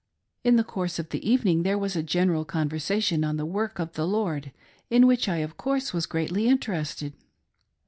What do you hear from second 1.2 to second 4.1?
evening there was a general conversation on" the work of the